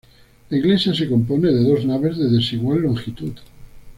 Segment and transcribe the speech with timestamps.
[0.49, 3.33] La iglesia se compone de dos naves de desigual longitud.